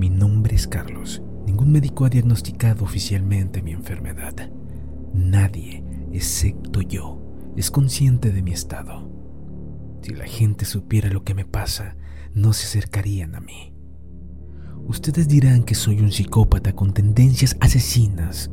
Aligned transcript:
Mi 0.00 0.08
nombre 0.08 0.56
es 0.56 0.66
Carlos. 0.66 1.22
Ningún 1.46 1.72
médico 1.72 2.06
ha 2.06 2.08
diagnosticado 2.08 2.84
oficialmente 2.84 3.60
mi 3.60 3.72
enfermedad. 3.72 4.32
Nadie, 5.12 5.84
excepto 6.10 6.80
yo, 6.80 7.20
es 7.54 7.70
consciente 7.70 8.32
de 8.32 8.40
mi 8.40 8.50
estado. 8.50 9.10
Si 10.00 10.14
la 10.14 10.24
gente 10.24 10.64
supiera 10.64 11.10
lo 11.10 11.22
que 11.22 11.34
me 11.34 11.44
pasa, 11.44 11.98
no 12.32 12.54
se 12.54 12.64
acercarían 12.64 13.34
a 13.34 13.40
mí. 13.40 13.74
Ustedes 14.86 15.28
dirán 15.28 15.64
que 15.64 15.74
soy 15.74 16.00
un 16.00 16.12
psicópata 16.12 16.72
con 16.72 16.94
tendencias 16.94 17.58
asesinas, 17.60 18.50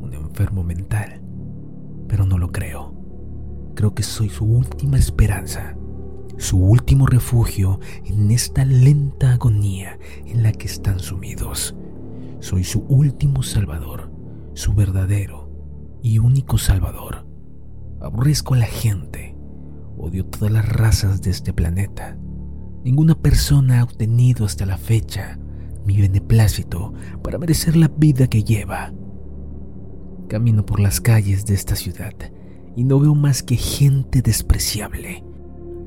un 0.00 0.12
enfermo 0.12 0.64
mental, 0.64 1.22
pero 2.08 2.26
no 2.26 2.36
lo 2.36 2.50
creo. 2.50 2.96
Creo 3.76 3.94
que 3.94 4.02
soy 4.02 4.28
su 4.28 4.44
última 4.44 4.98
esperanza, 4.98 5.76
su 6.40 6.56
último 6.56 7.06
refugio 7.06 7.80
en 8.06 8.30
esta 8.30 8.64
lenta 8.64 9.34
agonía 9.34 9.98
en 10.24 10.42
la 10.42 10.52
que 10.52 10.66
están 10.66 10.98
sumidos. 10.98 11.76
Soy 12.40 12.64
su 12.64 12.80
último 12.88 13.42
salvador, 13.42 14.10
su 14.54 14.72
verdadero 14.72 15.50
y 16.02 16.18
único 16.18 16.56
salvador. 16.56 17.26
Aborrezco 18.00 18.54
a 18.54 18.56
la 18.56 18.66
gente, 18.66 19.36
odio 19.98 20.24
todas 20.24 20.50
las 20.50 20.66
razas 20.66 21.20
de 21.20 21.30
este 21.30 21.52
planeta. 21.52 22.16
Ninguna 22.84 23.14
persona 23.14 23.80
ha 23.80 23.84
obtenido 23.84 24.46
hasta 24.46 24.64
la 24.64 24.78
fecha 24.78 25.38
mi 25.84 26.00
beneplácito 26.00 26.94
para 27.22 27.38
merecer 27.38 27.76
la 27.76 27.88
vida 27.88 28.28
que 28.28 28.44
lleva. 28.44 28.94
Camino 30.26 30.64
por 30.64 30.80
las 30.80 31.02
calles 31.02 31.44
de 31.44 31.52
esta 31.52 31.76
ciudad 31.76 32.14
y 32.76 32.84
no 32.84 32.98
veo 32.98 33.14
más 33.14 33.42
que 33.42 33.56
gente 33.56 34.22
despreciable. 34.22 35.29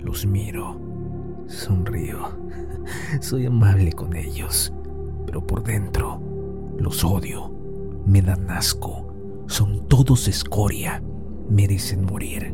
Los 0.03 0.25
miro, 0.25 0.79
sonrío, 1.47 2.37
soy 3.21 3.45
amable 3.45 3.93
con 3.93 4.15
ellos, 4.15 4.73
pero 5.25 5.45
por 5.45 5.63
dentro 5.63 6.21
los 6.77 7.03
odio, 7.03 7.51
me 8.05 8.21
dan 8.21 8.49
asco, 8.49 9.13
son 9.47 9.87
todos 9.87 10.27
escoria, 10.27 11.01
merecen 11.49 12.05
morir. 12.05 12.53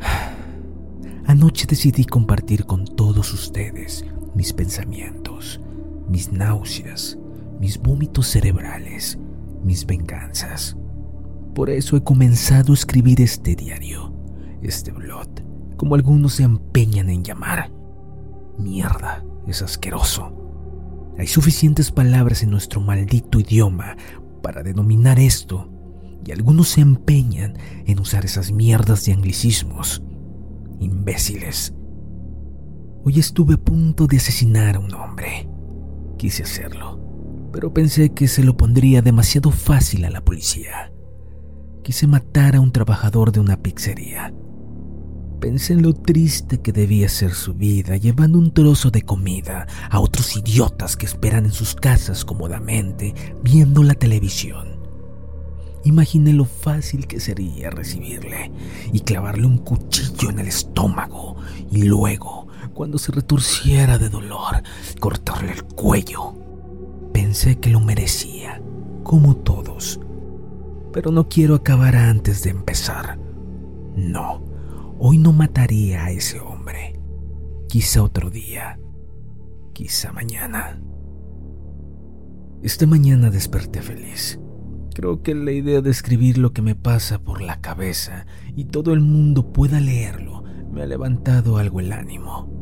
Anoche 1.26 1.66
decidí 1.68 2.04
compartir 2.04 2.66
con 2.66 2.84
todos 2.84 3.32
ustedes 3.32 4.04
mis 4.34 4.52
pensamientos, 4.52 5.60
mis 6.08 6.32
náuseas, 6.32 7.18
mis 7.60 7.78
vómitos 7.78 8.26
cerebrales, 8.26 9.18
mis 9.62 9.86
venganzas. 9.86 10.76
Por 11.54 11.70
eso 11.70 11.96
he 11.96 12.02
comenzado 12.02 12.72
a 12.72 12.74
escribir 12.74 13.20
este 13.20 13.56
diario, 13.56 14.12
este 14.62 14.92
blog, 14.92 15.28
como 15.76 15.94
algunos 15.94 16.34
se 16.34 16.42
empeñan 16.42 17.10
en 17.10 17.24
llamar. 17.24 17.70
Mierda, 18.58 19.24
es 19.46 19.62
asqueroso. 19.62 20.32
Hay 21.18 21.26
suficientes 21.26 21.90
palabras 21.90 22.42
en 22.42 22.50
nuestro 22.50 22.80
maldito 22.80 23.40
idioma 23.40 23.96
para 24.42 24.62
denominar 24.62 25.18
esto, 25.18 25.70
y 26.24 26.32
algunos 26.32 26.68
se 26.68 26.80
empeñan 26.80 27.56
en 27.86 28.00
usar 28.00 28.24
esas 28.24 28.52
mierdas 28.52 29.04
de 29.04 29.12
anglicismos. 29.12 30.02
Imbéciles. 30.80 31.72
Hoy 33.04 33.20
estuve 33.20 33.54
a 33.54 33.58
punto 33.58 34.06
de 34.06 34.16
asesinar 34.16 34.76
a 34.76 34.80
un 34.80 34.92
hombre. 34.94 35.48
Quise 36.18 36.42
hacerlo, 36.42 37.00
pero 37.52 37.72
pensé 37.72 38.10
que 38.10 38.26
se 38.26 38.42
lo 38.42 38.56
pondría 38.56 39.02
demasiado 39.02 39.52
fácil 39.52 40.04
a 40.04 40.10
la 40.10 40.24
policía. 40.24 40.92
Quise 41.84 42.08
matar 42.08 42.56
a 42.56 42.60
un 42.60 42.72
trabajador 42.72 43.30
de 43.30 43.40
una 43.40 43.62
pizzería. 43.62 44.34
Pensé 45.40 45.74
en 45.74 45.82
lo 45.82 45.92
triste 45.92 46.60
que 46.60 46.72
debía 46.72 47.08
ser 47.08 47.32
su 47.32 47.54
vida 47.54 47.96
llevando 47.96 48.38
un 48.38 48.52
trozo 48.52 48.90
de 48.90 49.02
comida 49.02 49.66
a 49.90 50.00
otros 50.00 50.36
idiotas 50.36 50.96
que 50.96 51.06
esperan 51.06 51.44
en 51.44 51.52
sus 51.52 51.74
casas 51.74 52.24
cómodamente 52.24 53.14
viendo 53.42 53.82
la 53.82 53.94
televisión. 53.94 54.80
Imaginé 55.84 56.32
lo 56.32 56.46
fácil 56.46 57.06
que 57.06 57.20
sería 57.20 57.70
recibirle 57.70 58.50
y 58.92 59.00
clavarle 59.00 59.46
un 59.46 59.58
cuchillo 59.58 60.30
en 60.30 60.38
el 60.38 60.48
estómago 60.48 61.36
y 61.70 61.82
luego 61.82 62.46
cuando 62.76 62.98
se 62.98 63.12
retorciera 63.12 63.98
de 63.98 64.08
dolor, 64.08 64.62
cortarle 65.00 65.52
el 65.52 65.64
cuello. 65.64 66.34
Pensé 67.12 67.58
que 67.58 67.70
lo 67.70 67.80
merecía, 67.80 68.60
como 69.02 69.36
todos. 69.36 69.98
Pero 70.92 71.10
no 71.10 71.28
quiero 71.28 71.54
acabar 71.54 71.96
antes 71.96 72.42
de 72.42 72.50
empezar. 72.50 73.18
No, 73.96 74.42
hoy 74.98 75.18
no 75.18 75.32
mataría 75.32 76.04
a 76.04 76.10
ese 76.10 76.40
hombre. 76.40 76.98
Quizá 77.68 78.02
otro 78.02 78.30
día. 78.30 78.78
Quizá 79.72 80.12
mañana. 80.12 80.80
Esta 82.62 82.86
mañana 82.86 83.30
desperté 83.30 83.82
feliz. 83.82 84.40
Creo 84.94 85.22
que 85.22 85.34
la 85.34 85.52
idea 85.52 85.82
de 85.82 85.90
escribir 85.90 86.38
lo 86.38 86.52
que 86.52 86.62
me 86.62 86.74
pasa 86.74 87.18
por 87.18 87.42
la 87.42 87.60
cabeza 87.60 88.26
y 88.54 88.64
todo 88.64 88.94
el 88.94 89.00
mundo 89.00 89.52
pueda 89.52 89.78
leerlo 89.78 90.44
me 90.76 90.82
ha 90.82 90.86
levantado 90.86 91.56
algo 91.56 91.80
el 91.80 91.92
ánimo. 91.92 92.52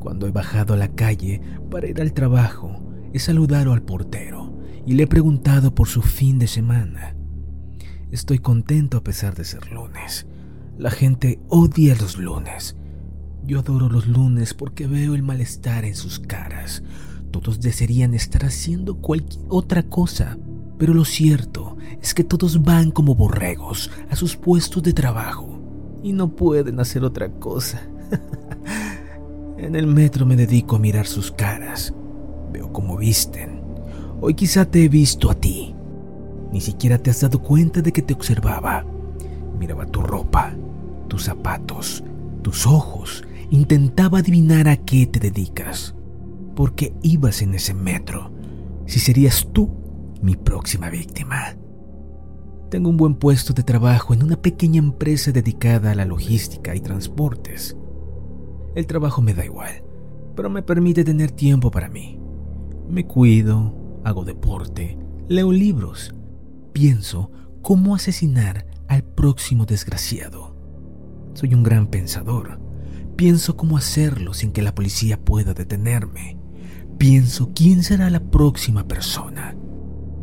Cuando 0.00 0.26
he 0.26 0.32
bajado 0.32 0.74
a 0.74 0.76
la 0.76 0.88
calle 0.94 1.40
para 1.70 1.88
ir 1.88 2.00
al 2.00 2.12
trabajo, 2.12 2.82
he 3.12 3.18
saludado 3.20 3.72
al 3.72 3.82
portero 3.82 4.58
y 4.84 4.94
le 4.94 5.04
he 5.04 5.06
preguntado 5.06 5.74
por 5.74 5.86
su 5.86 6.02
fin 6.02 6.38
de 6.38 6.48
semana. 6.48 7.16
Estoy 8.10 8.40
contento 8.40 8.98
a 8.98 9.04
pesar 9.04 9.36
de 9.36 9.44
ser 9.44 9.70
lunes. 9.70 10.26
La 10.80 10.90
gente 10.90 11.38
odia 11.48 11.94
los 11.94 12.16
lunes. 12.16 12.74
Yo 13.44 13.58
adoro 13.58 13.90
los 13.90 14.06
lunes 14.06 14.54
porque 14.54 14.86
veo 14.86 15.14
el 15.14 15.22
malestar 15.22 15.84
en 15.84 15.94
sus 15.94 16.18
caras. 16.18 16.82
Todos 17.30 17.60
desearían 17.60 18.14
estar 18.14 18.46
haciendo 18.46 18.96
cualquier 18.96 19.44
otra 19.50 19.82
cosa, 19.82 20.38
pero 20.78 20.94
lo 20.94 21.04
cierto 21.04 21.76
es 22.00 22.14
que 22.14 22.24
todos 22.24 22.62
van 22.62 22.92
como 22.92 23.14
borregos 23.14 23.90
a 24.08 24.16
sus 24.16 24.36
puestos 24.36 24.82
de 24.82 24.94
trabajo 24.94 25.60
y 26.02 26.14
no 26.14 26.34
pueden 26.34 26.80
hacer 26.80 27.04
otra 27.04 27.30
cosa. 27.30 27.82
En 29.58 29.76
el 29.76 29.86
metro 29.86 30.24
me 30.24 30.36
dedico 30.36 30.76
a 30.76 30.78
mirar 30.78 31.06
sus 31.06 31.30
caras. 31.30 31.92
Veo 32.50 32.72
cómo 32.72 32.96
visten. 32.96 33.60
Hoy 34.22 34.32
quizá 34.32 34.64
te 34.64 34.82
he 34.82 34.88
visto 34.88 35.30
a 35.30 35.34
ti. 35.34 35.74
Ni 36.50 36.62
siquiera 36.62 36.96
te 36.96 37.10
has 37.10 37.20
dado 37.20 37.42
cuenta 37.42 37.82
de 37.82 37.92
que 37.92 38.00
te 38.00 38.14
observaba. 38.14 38.86
Miraba 39.60 39.84
tu 39.84 40.00
ropa, 40.00 40.54
tus 41.06 41.24
zapatos, 41.24 42.02
tus 42.40 42.66
ojos. 42.66 43.24
Intentaba 43.50 44.20
adivinar 44.20 44.68
a 44.68 44.78
qué 44.78 45.06
te 45.06 45.20
dedicas. 45.20 45.94
¿Por 46.56 46.74
qué 46.74 46.94
ibas 47.02 47.42
en 47.42 47.52
ese 47.52 47.74
metro? 47.74 48.32
Si 48.86 49.00
serías 49.00 49.46
tú 49.52 49.68
mi 50.22 50.34
próxima 50.34 50.88
víctima. 50.88 51.58
Tengo 52.70 52.88
un 52.88 52.96
buen 52.96 53.16
puesto 53.16 53.52
de 53.52 53.62
trabajo 53.62 54.14
en 54.14 54.22
una 54.22 54.36
pequeña 54.40 54.78
empresa 54.78 55.30
dedicada 55.30 55.90
a 55.90 55.94
la 55.94 56.06
logística 56.06 56.74
y 56.74 56.80
transportes. 56.80 57.76
El 58.74 58.86
trabajo 58.86 59.20
me 59.20 59.34
da 59.34 59.44
igual, 59.44 59.82
pero 60.36 60.48
me 60.48 60.62
permite 60.62 61.04
tener 61.04 61.32
tiempo 61.32 61.70
para 61.70 61.90
mí. 61.90 62.18
Me 62.88 63.06
cuido, 63.06 63.74
hago 64.04 64.24
deporte, 64.24 64.96
leo 65.28 65.52
libros, 65.52 66.14
pienso 66.72 67.30
cómo 67.60 67.94
asesinar 67.94 68.69
al 68.90 69.04
próximo 69.04 69.66
desgraciado. 69.66 70.56
Soy 71.34 71.54
un 71.54 71.62
gran 71.62 71.86
pensador. 71.86 72.60
Pienso 73.16 73.56
cómo 73.56 73.76
hacerlo 73.76 74.34
sin 74.34 74.50
que 74.50 74.62
la 74.62 74.74
policía 74.74 75.16
pueda 75.16 75.54
detenerme. 75.54 76.38
Pienso 76.98 77.52
quién 77.54 77.84
será 77.84 78.10
la 78.10 78.18
próxima 78.18 78.88
persona. 78.88 79.56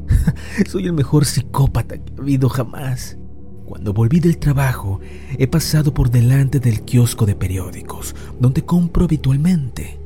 Soy 0.67 0.85
el 0.85 0.93
mejor 0.93 1.23
psicópata 1.23 1.97
que 1.97 2.13
ha 2.17 2.21
habido 2.21 2.49
jamás. 2.49 3.17
Cuando 3.65 3.93
volví 3.93 4.19
del 4.19 4.37
trabajo, 4.37 4.99
he 5.37 5.47
pasado 5.47 5.93
por 5.93 6.11
delante 6.11 6.59
del 6.59 6.81
kiosco 6.81 7.25
de 7.25 7.35
periódicos, 7.35 8.15
donde 8.37 8.65
compro 8.65 9.05
habitualmente. 9.05 9.97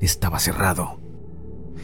Estaba 0.00 0.40
cerrado. 0.40 1.01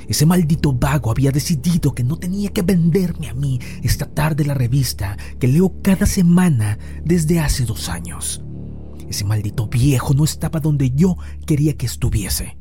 Ese 0.08 0.26
maldito 0.26 0.72
vago 0.72 1.10
había 1.10 1.30
decidido 1.30 1.94
que 1.94 2.04
no 2.04 2.16
tenía 2.16 2.50
que 2.50 2.62
venderme 2.62 3.28
a 3.28 3.34
mí 3.34 3.60
esta 3.82 4.06
tarde 4.06 4.44
la 4.44 4.54
revista 4.54 5.16
que 5.38 5.48
leo 5.48 5.80
cada 5.82 6.06
semana 6.06 6.78
desde 7.04 7.40
hace 7.40 7.64
dos 7.64 7.88
años. 7.88 8.42
Ese 9.08 9.24
maldito 9.24 9.68
viejo 9.68 10.14
no 10.14 10.24
estaba 10.24 10.60
donde 10.60 10.90
yo 10.90 11.16
quería 11.46 11.76
que 11.76 11.86
estuviese. 11.86 12.56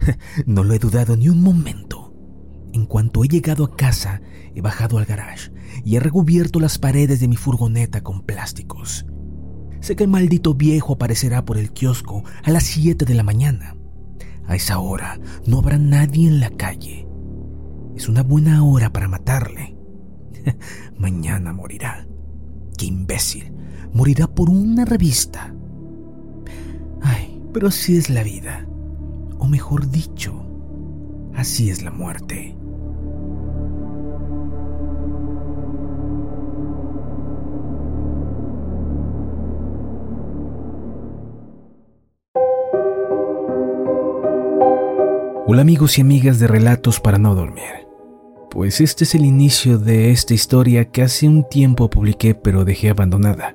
No 0.46 0.64
lo 0.64 0.74
he 0.74 0.78
dudado 0.78 1.16
ni 1.16 1.28
un 1.28 1.40
momento. 1.42 2.12
En 2.72 2.86
cuanto 2.86 3.22
he 3.22 3.28
llegado 3.28 3.64
a 3.64 3.76
casa, 3.76 4.22
he 4.54 4.62
bajado 4.62 4.98
al 4.98 5.04
garage 5.04 5.50
y 5.84 5.96
he 5.96 6.00
recubierto 6.00 6.58
las 6.58 6.78
paredes 6.78 7.20
de 7.20 7.28
mi 7.28 7.36
furgoneta 7.36 8.02
con 8.02 8.22
plásticos. 8.22 9.06
Sé 9.80 9.96
que 9.96 10.04
el 10.04 10.10
maldito 10.10 10.54
viejo 10.54 10.94
aparecerá 10.94 11.44
por 11.44 11.58
el 11.58 11.72
kiosco 11.72 12.24
a 12.42 12.50
las 12.50 12.64
7 12.64 13.04
de 13.04 13.14
la 13.14 13.22
mañana. 13.22 13.76
A 14.52 14.56
esa 14.56 14.80
hora 14.80 15.18
no 15.46 15.60
habrá 15.60 15.78
nadie 15.78 16.28
en 16.28 16.38
la 16.38 16.50
calle. 16.50 17.08
Es 17.96 18.06
una 18.10 18.22
buena 18.22 18.62
hora 18.62 18.92
para 18.92 19.08
matarle. 19.08 19.78
mañana 20.98 21.54
morirá. 21.54 22.06
¡Qué 22.76 22.84
imbécil! 22.84 23.50
Morirá 23.94 24.26
por 24.26 24.50
una 24.50 24.84
revista. 24.84 25.54
Ay, 27.00 27.42
pero 27.54 27.68
así 27.68 27.96
es 27.96 28.10
la 28.10 28.22
vida. 28.22 28.68
O 29.38 29.46
mejor 29.46 29.90
dicho, 29.90 30.44
así 31.34 31.70
es 31.70 31.82
la 31.82 31.90
muerte. 31.90 32.54
Hola 45.52 45.60
amigos 45.60 45.98
y 45.98 46.00
amigas 46.00 46.38
de 46.38 46.46
Relatos 46.46 46.98
para 46.98 47.18
no 47.18 47.34
dormir. 47.34 47.86
Pues 48.50 48.80
este 48.80 49.04
es 49.04 49.14
el 49.14 49.26
inicio 49.26 49.76
de 49.76 50.10
esta 50.10 50.32
historia 50.32 50.86
que 50.86 51.02
hace 51.02 51.28
un 51.28 51.46
tiempo 51.46 51.90
publiqué 51.90 52.34
pero 52.34 52.64
dejé 52.64 52.88
abandonada. 52.88 53.54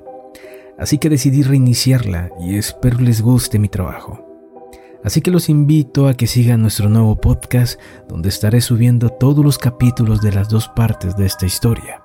Así 0.77 0.99
que 0.99 1.09
decidí 1.09 1.41
reiniciarla 1.41 2.29
y 2.39 2.55
espero 2.55 2.99
les 2.99 3.23
guste 3.23 3.57
mi 3.57 3.67
trabajo. 3.67 4.23
Así 5.03 5.21
que 5.21 5.31
los 5.31 5.49
invito 5.49 6.07
a 6.07 6.13
que 6.13 6.27
sigan 6.27 6.61
nuestro 6.61 6.87
nuevo 6.87 7.19
podcast 7.19 7.79
donde 8.07 8.29
estaré 8.29 8.61
subiendo 8.61 9.09
todos 9.09 9.43
los 9.43 9.57
capítulos 9.57 10.21
de 10.21 10.33
las 10.33 10.49
dos 10.49 10.67
partes 10.67 11.17
de 11.17 11.25
esta 11.25 11.47
historia. 11.47 12.03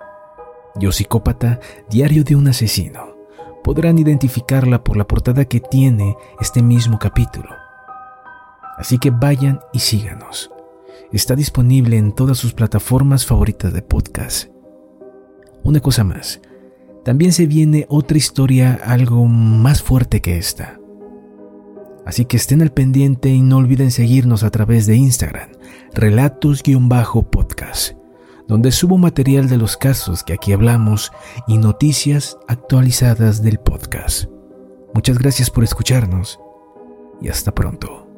Yo 0.76 0.90
psicópata, 0.90 1.60
diario 1.90 2.24
de 2.24 2.34
un 2.34 2.48
asesino. 2.48 3.14
Podrán 3.62 3.98
identificarla 3.98 4.82
por 4.82 4.96
la 4.96 5.06
portada 5.06 5.44
que 5.44 5.60
tiene 5.60 6.16
este 6.40 6.62
mismo 6.62 6.98
capítulo. 6.98 7.61
Así 8.82 8.98
que 8.98 9.10
vayan 9.10 9.60
y 9.72 9.78
síganos. 9.78 10.50
Está 11.12 11.36
disponible 11.36 11.96
en 11.98 12.10
todas 12.10 12.36
sus 12.36 12.52
plataformas 12.52 13.24
favoritas 13.24 13.72
de 13.72 13.80
podcast. 13.80 14.48
Una 15.62 15.78
cosa 15.78 16.02
más, 16.02 16.40
también 17.04 17.32
se 17.32 17.46
viene 17.46 17.86
otra 17.88 18.18
historia 18.18 18.80
algo 18.84 19.24
más 19.26 19.84
fuerte 19.84 20.20
que 20.20 20.36
esta. 20.36 20.80
Así 22.04 22.24
que 22.24 22.36
estén 22.36 22.60
al 22.60 22.72
pendiente 22.72 23.28
y 23.28 23.40
no 23.40 23.58
olviden 23.58 23.92
seguirnos 23.92 24.42
a 24.42 24.50
través 24.50 24.86
de 24.86 24.96
Instagram, 24.96 25.50
relatos-podcast, 25.94 27.92
donde 28.48 28.72
subo 28.72 28.98
material 28.98 29.48
de 29.48 29.58
los 29.58 29.76
casos 29.76 30.24
que 30.24 30.32
aquí 30.32 30.52
hablamos 30.52 31.12
y 31.46 31.58
noticias 31.58 32.36
actualizadas 32.48 33.44
del 33.44 33.60
podcast. 33.60 34.24
Muchas 34.92 35.18
gracias 35.18 35.50
por 35.50 35.62
escucharnos 35.62 36.40
y 37.20 37.28
hasta 37.28 37.54
pronto. 37.54 38.11